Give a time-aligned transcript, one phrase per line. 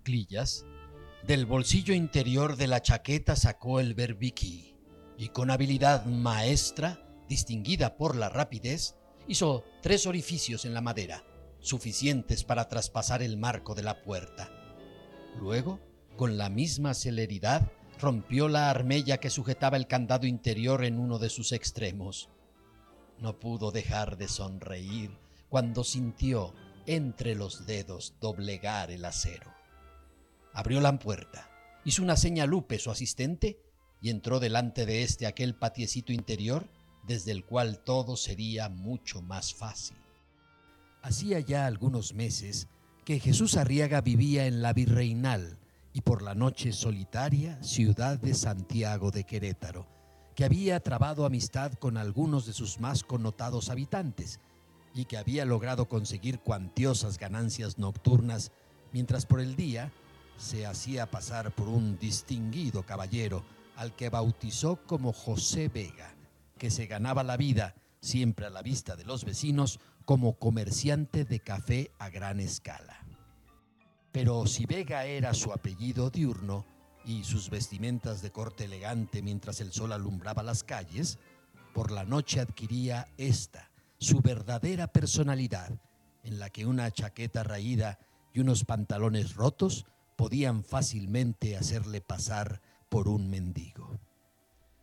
[0.00, 0.64] Cuclillas,
[1.26, 4.74] del bolsillo interior de la chaqueta sacó el berbiquí
[5.18, 8.96] y con habilidad maestra, distinguida por la rapidez,
[9.28, 11.22] hizo tres orificios en la madera,
[11.58, 14.50] suficientes para traspasar el marco de la puerta.
[15.38, 15.78] Luego,
[16.16, 21.28] con la misma celeridad, rompió la armella que sujetaba el candado interior en uno de
[21.28, 22.30] sus extremos.
[23.18, 25.10] No pudo dejar de sonreír
[25.50, 26.54] cuando sintió
[26.86, 29.59] entre los dedos doblegar el acero.
[30.52, 31.50] Abrió la puerta,
[31.84, 33.58] hizo una seña a Lupe, su asistente,
[34.00, 36.68] y entró delante de este aquel patiecito interior
[37.06, 39.96] desde el cual todo sería mucho más fácil.
[41.02, 42.68] Hacía ya algunos meses
[43.04, 45.58] que Jesús Arriaga vivía en la Virreinal
[45.92, 49.86] y por la noche solitaria ciudad de Santiago de Querétaro,
[50.34, 54.40] que había trabado amistad con algunos de sus más connotados habitantes
[54.94, 58.52] y que había logrado conseguir cuantiosas ganancias nocturnas,
[58.92, 59.90] mientras por el día
[60.40, 63.44] se hacía pasar por un distinguido caballero
[63.76, 66.14] al que bautizó como José Vega,
[66.58, 71.40] que se ganaba la vida, siempre a la vista de los vecinos, como comerciante de
[71.40, 73.04] café a gran escala.
[74.12, 76.64] Pero si Vega era su apellido diurno,
[77.04, 81.18] y sus vestimentas de corte elegante mientras el sol alumbraba las calles,
[81.74, 85.70] por la noche adquiría esta, su verdadera personalidad,
[86.24, 87.98] en la que una chaqueta raída
[88.32, 89.86] y unos pantalones rotos
[90.20, 93.98] podían fácilmente hacerle pasar por un mendigo.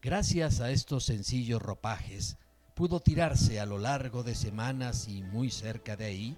[0.00, 2.38] Gracias a estos sencillos ropajes,
[2.74, 6.36] pudo tirarse a lo largo de semanas y muy cerca de ahí,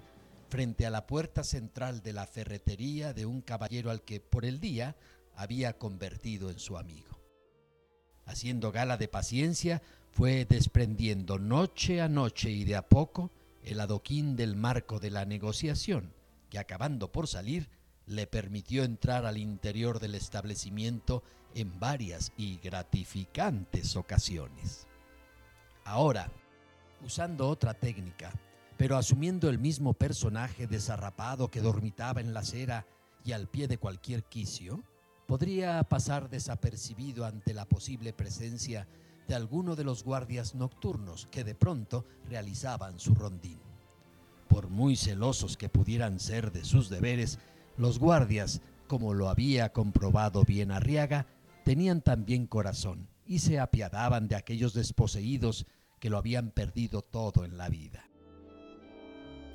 [0.48, 4.58] frente a la puerta central de la ferretería de un caballero al que por el
[4.58, 4.96] día
[5.36, 7.16] había convertido en su amigo.
[8.26, 13.30] Haciendo gala de paciencia, fue desprendiendo noche a noche y de a poco
[13.62, 16.12] el adoquín del marco de la negociación,
[16.48, 17.68] que acabando por salir,
[18.10, 21.22] le permitió entrar al interior del establecimiento
[21.54, 24.88] en varias y gratificantes ocasiones.
[25.84, 26.28] Ahora,
[27.06, 28.32] usando otra técnica,
[28.76, 32.84] pero asumiendo el mismo personaje desarrapado que dormitaba en la acera
[33.24, 34.82] y al pie de cualquier quicio,
[35.28, 38.88] podría pasar desapercibido ante la posible presencia
[39.28, 43.60] de alguno de los guardias nocturnos que de pronto realizaban su rondín.
[44.48, 47.38] Por muy celosos que pudieran ser de sus deberes,
[47.76, 51.26] los guardias, como lo había comprobado bien Arriaga,
[51.64, 55.66] tenían también corazón y se apiadaban de aquellos desposeídos
[56.00, 58.10] que lo habían perdido todo en la vida.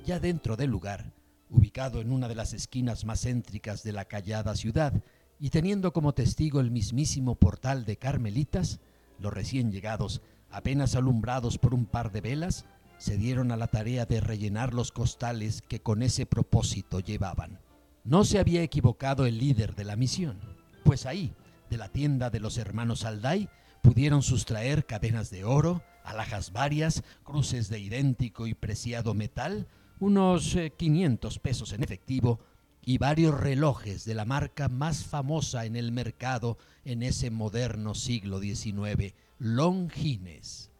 [0.04, 1.12] Ya dentro del lugar,
[1.50, 5.02] ubicado en una de las esquinas más céntricas de la callada ciudad,
[5.38, 8.80] y teniendo como testigo el mismísimo portal de Carmelitas,
[9.18, 12.64] los recién llegados, apenas alumbrados por un par de velas,
[12.98, 17.60] se dieron a la tarea de rellenar los costales que con ese propósito llevaban.
[18.06, 20.38] No se había equivocado el líder de la misión,
[20.84, 21.34] pues ahí,
[21.68, 23.48] de la tienda de los hermanos Alday,
[23.82, 29.66] pudieron sustraer cadenas de oro, alhajas varias, cruces de idéntico y preciado metal,
[29.98, 32.38] unos 500 eh, pesos en efectivo,
[32.80, 38.38] y varios relojes de la marca más famosa en el mercado en ese moderno siglo
[38.38, 40.70] XIX, Longines.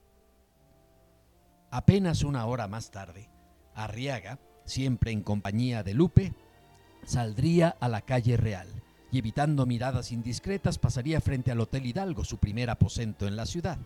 [1.73, 3.29] Apenas una hora más tarde,
[3.75, 6.33] Arriaga, siempre en compañía de Lupe,
[7.07, 8.69] saldría a la calle Real
[9.11, 13.79] y evitando miradas indiscretas pasaría frente al Hotel Hidalgo, su primer aposento en la ciudad.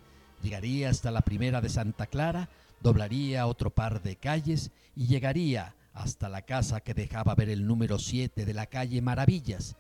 [0.42, 2.48] Llegaría hasta la primera de Santa Clara,
[2.80, 7.98] doblaría otro par de calles y llegaría hasta la casa que dejaba ver el número
[7.98, 9.76] 7 de la calle Maravillas,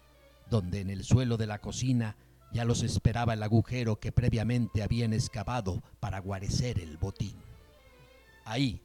[0.50, 2.16] donde en el suelo de la cocina
[2.52, 7.36] ya los esperaba el agujero que previamente habían excavado para guarecer el botín.
[8.44, 8.82] Ahí,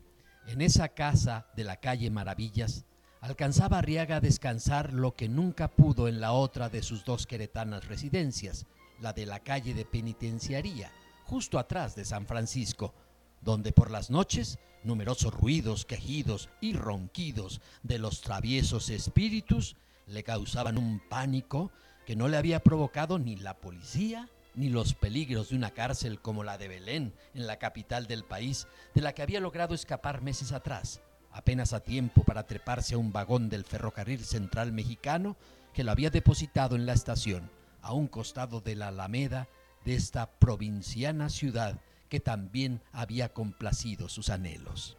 [0.48, 2.86] en esa casa de la calle Maravillas,
[3.26, 7.88] alcanzaba Arriaga a descansar lo que nunca pudo en la otra de sus dos queretanas
[7.88, 8.68] residencias,
[9.02, 10.92] la de la calle de Penitenciaría,
[11.24, 12.94] justo atrás de San Francisco,
[13.42, 19.76] donde por las noches numerosos ruidos, quejidos y ronquidos de los traviesos espíritus
[20.06, 21.72] le causaban un pánico
[22.06, 26.44] que no le había provocado ni la policía ni los peligros de una cárcel como
[26.44, 30.52] la de Belén, en la capital del país, de la que había logrado escapar meses
[30.52, 31.02] atrás,
[31.36, 35.36] apenas a tiempo para treparse a un vagón del ferrocarril central mexicano
[35.74, 37.52] que lo había depositado en la estación,
[37.82, 39.50] a un costado de la Alameda
[39.84, 44.96] de esta provinciana ciudad que también había complacido sus anhelos.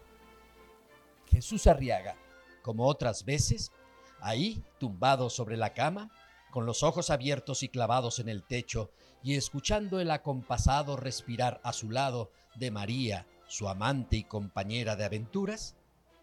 [1.26, 2.16] Jesús Arriaga,
[2.60, 3.72] como otras veces,
[4.20, 6.10] ahí, tumbado sobre la cama,
[6.50, 8.90] con los ojos abiertos y clavados en el techo,
[9.22, 15.06] y escuchando el acompasado respirar a su lado de María, su amante y compañera de
[15.06, 15.76] aventuras,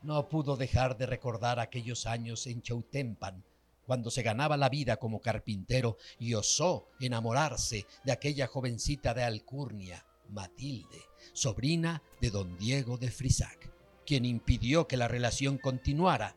[0.03, 3.43] no pudo dejar de recordar aquellos años en Chautempan,
[3.85, 10.05] cuando se ganaba la vida como carpintero y osó enamorarse de aquella jovencita de Alcurnia,
[10.29, 11.01] Matilde,
[11.33, 13.71] sobrina de don Diego de Frisac,
[14.05, 16.35] quien impidió que la relación continuara,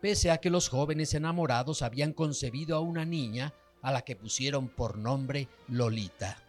[0.00, 4.68] pese a que los jóvenes enamorados habían concebido a una niña a la que pusieron
[4.68, 6.42] por nombre Lolita.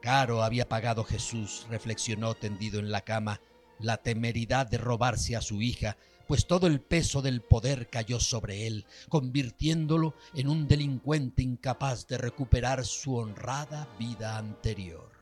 [0.00, 3.40] Caro había pagado Jesús, reflexionó tendido en la cama,
[3.84, 5.96] la temeridad de robarse a su hija,
[6.26, 12.18] pues todo el peso del poder cayó sobre él, convirtiéndolo en un delincuente incapaz de
[12.18, 15.12] recuperar su honrada vida anterior.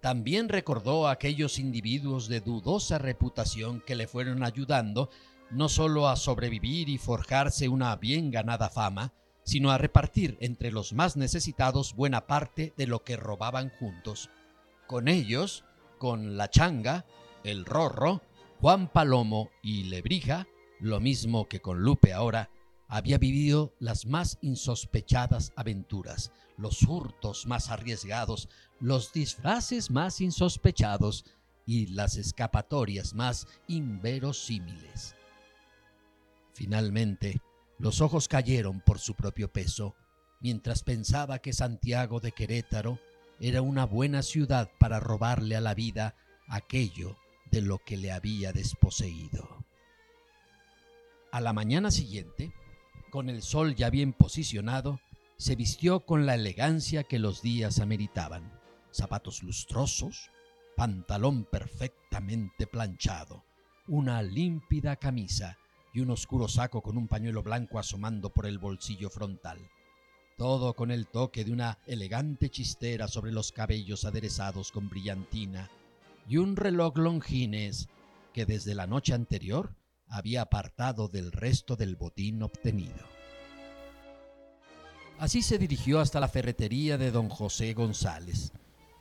[0.00, 5.10] También recordó a aquellos individuos de dudosa reputación que le fueron ayudando
[5.52, 9.12] no solo a sobrevivir y forjarse una bien ganada fama,
[9.44, 14.30] sino a repartir entre los más necesitados buena parte de lo que robaban juntos.
[14.86, 15.64] Con ellos,
[16.02, 17.06] con la changa,
[17.44, 18.22] el rorro,
[18.60, 20.48] Juan Palomo y Lebrija,
[20.80, 22.50] lo mismo que con Lupe ahora,
[22.88, 28.48] había vivido las más insospechadas aventuras, los hurtos más arriesgados,
[28.80, 31.24] los disfraces más insospechados
[31.66, 35.14] y las escapatorias más inverosímiles.
[36.52, 37.40] Finalmente,
[37.78, 39.94] los ojos cayeron por su propio peso,
[40.40, 42.98] mientras pensaba que Santiago de Querétaro
[43.44, 46.14] era una buena ciudad para robarle a la vida
[46.46, 47.16] aquello
[47.50, 49.66] de lo que le había desposeído.
[51.32, 52.52] A la mañana siguiente,
[53.10, 55.00] con el sol ya bien posicionado,
[55.38, 58.60] se vistió con la elegancia que los días ameritaban.
[58.92, 60.30] Zapatos lustrosos,
[60.76, 63.44] pantalón perfectamente planchado,
[63.88, 65.58] una límpida camisa
[65.92, 69.58] y un oscuro saco con un pañuelo blanco asomando por el bolsillo frontal.
[70.42, 75.70] Todo con el toque de una elegante chistera sobre los cabellos aderezados con brillantina
[76.28, 77.88] y un reloj longines
[78.34, 79.76] que desde la noche anterior
[80.08, 83.06] había apartado del resto del botín obtenido.
[85.20, 88.50] Así se dirigió hasta la ferretería de don José González,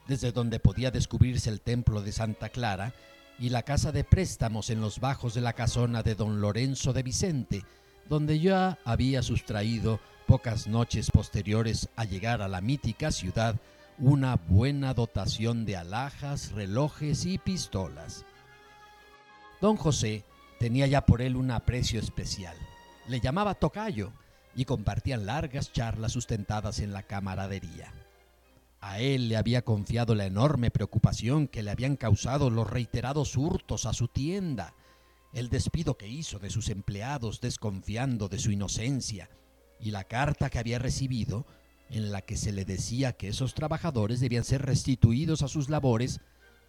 [0.08, 2.94] desde donde podía descubrirse el templo de Santa Clara
[3.40, 7.02] y la casa de préstamos en los bajos de la casona de don Lorenzo de
[7.02, 7.66] Vicente,
[8.08, 10.00] donde ya había sustraído
[10.32, 13.58] pocas noches posteriores a llegar a la mítica ciudad
[13.98, 18.24] una buena dotación de alhajas, relojes y pistolas.
[19.60, 20.24] Don José
[20.58, 22.56] tenía ya por él un aprecio especial.
[23.10, 24.14] Le llamaba Tocayo
[24.56, 27.92] y compartían largas charlas sustentadas en la camaradería.
[28.80, 33.86] A él le había confiado la enorme preocupación que le habían causado los reiterados hurtos
[33.86, 34.76] a su tienda,
[35.34, 39.30] el despido que hizo de sus empleados desconfiando de su inocencia
[39.82, 41.46] y la carta que había recibido
[41.90, 46.22] en la que se le decía que esos trabajadores debían ser restituidos a sus labores,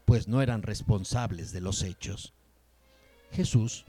[0.05, 2.33] pues no eran responsables de los hechos.
[3.31, 3.85] Jesús,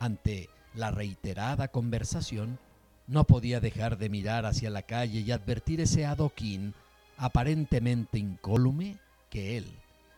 [0.00, 2.58] ante la reiterada conversación,
[3.06, 6.74] no podía dejar de mirar hacia la calle y advertir ese adoquín
[7.16, 8.98] aparentemente incólume
[9.30, 9.66] que él,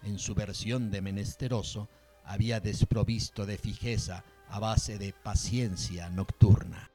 [0.02, 1.88] en su versión de menesteroso,
[2.24, 6.90] había desprovisto de fijeza a base de paciencia nocturna.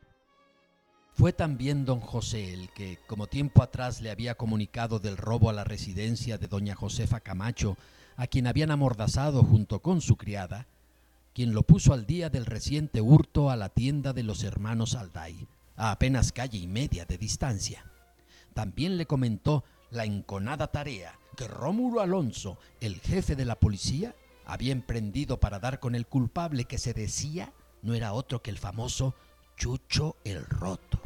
[1.19, 5.53] Fue también don José el que, como tiempo atrás le había comunicado del robo a
[5.53, 7.75] la residencia de doña Josefa Camacho,
[8.15, 10.65] a quien habían amordazado junto con su criada,
[11.33, 15.45] quien lo puso al día del reciente hurto a la tienda de los hermanos Alday,
[15.75, 17.83] a apenas calle y media de distancia.
[18.53, 24.71] También le comentó la enconada tarea que Rómulo Alonso, el jefe de la policía, había
[24.71, 29.15] emprendido para dar con el culpable que se decía no era otro que el famoso
[29.59, 31.01] Chucho el Roto.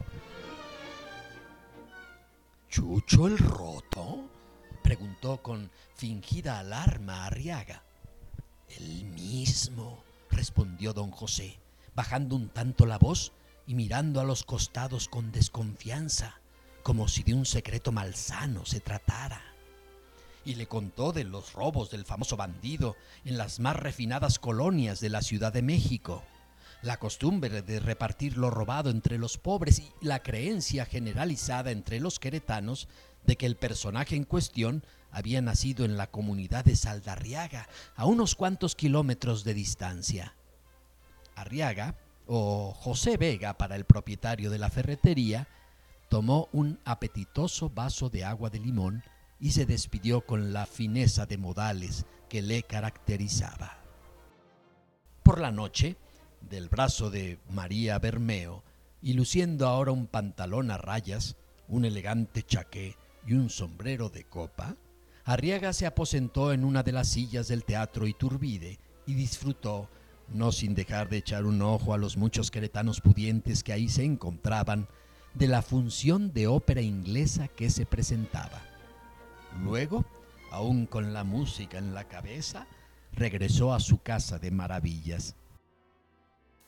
[2.70, 4.30] ¿Chucho el Roto?
[4.84, 7.82] preguntó con fingida alarma Arriaga.
[8.70, 11.58] El mismo, respondió don José,
[11.96, 13.32] bajando un tanto la voz
[13.66, 16.40] y mirando a los costados con desconfianza,
[16.84, 19.42] como si de un secreto malsano se tratara.
[20.46, 25.10] Y le contó de los robos del famoso bandido en las más refinadas colonias de
[25.10, 26.22] la Ciudad de México
[26.84, 32.20] la costumbre de repartir lo robado entre los pobres y la creencia generalizada entre los
[32.20, 32.90] queretanos
[33.26, 38.36] de que el personaje en cuestión había nacido en la comunidad de Saldarriaga, a unos
[38.36, 40.36] cuantos kilómetros de distancia.
[41.36, 45.48] Arriaga, o José Vega para el propietario de la ferretería,
[46.10, 49.04] tomó un apetitoso vaso de agua de limón
[49.40, 53.78] y se despidió con la fineza de modales que le caracterizaba.
[55.22, 55.96] Por la noche,
[56.54, 58.64] del brazo de María Bermeo
[59.02, 61.36] y luciendo ahora un pantalón a rayas,
[61.68, 62.96] un elegante chaqué
[63.26, 64.78] y un sombrero de copa,
[65.26, 69.90] Arriaga se aposentó en una de las sillas del teatro Iturbide y disfrutó,
[70.32, 74.04] no sin dejar de echar un ojo a los muchos queretanos pudientes que ahí se
[74.04, 74.88] encontraban
[75.34, 78.62] de la función de ópera inglesa que se presentaba.
[79.64, 80.06] Luego,
[80.52, 82.68] aún con la música en la cabeza,
[83.12, 85.36] regresó a su casa de maravillas.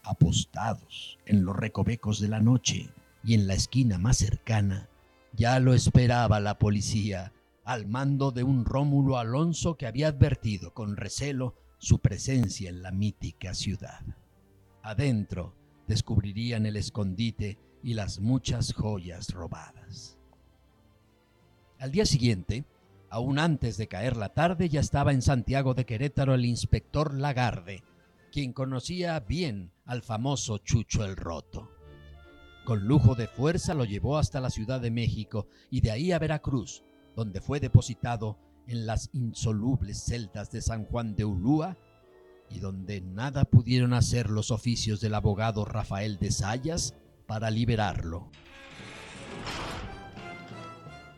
[0.05, 2.89] Apostados en los recovecos de la noche
[3.23, 4.87] y en la esquina más cercana,
[5.33, 7.33] ya lo esperaba la policía,
[7.63, 12.91] al mando de un Rómulo Alonso que había advertido con recelo su presencia en la
[12.91, 14.01] mítica ciudad.
[14.83, 15.55] Adentro
[15.87, 20.17] descubrirían el escondite y las muchas joyas robadas.
[21.79, 22.65] Al día siguiente,
[23.09, 27.83] aún antes de caer la tarde, ya estaba en Santiago de Querétaro el inspector Lagarde,
[28.35, 31.71] quien conocía bien al famoso Chucho el Roto.
[32.65, 36.19] Con lujo de fuerza lo llevó hasta la Ciudad de México y de ahí a
[36.19, 36.83] Veracruz,
[37.15, 38.37] donde fue depositado
[38.67, 41.77] en las insolubles celdas de San Juan de Ulúa
[42.49, 46.93] y donde nada pudieron hacer los oficios del abogado Rafael de Sayas
[47.27, 48.31] para liberarlo.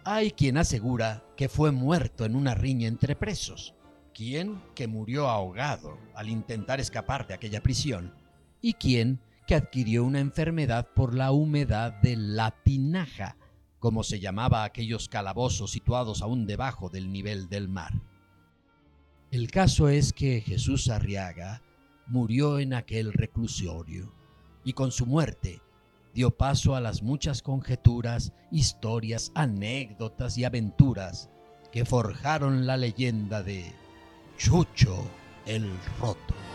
[0.04, 3.74] Hay quien asegura que fue muerto en una riña entre presos,
[4.18, 8.16] quien que murió ahogado al intentar escapar de aquella prisión,
[8.62, 13.38] y quien que adquirió una enfermedad por la humedad de la tinaja,
[13.78, 17.94] como se llamaba aquellos calabozos situados aún debajo del nivel del mar.
[19.30, 21.62] El caso es que Jesús Arriaga
[22.08, 24.16] murió en aquel reclusorio
[24.64, 25.62] y con su muerte
[26.16, 31.30] dio paso a las muchas conjeturas, historias, anécdotas y aventuras
[31.72, 33.72] que forjaron la leyenda de
[34.38, 35.03] Chucho
[35.48, 35.67] el
[36.00, 36.47] Roto.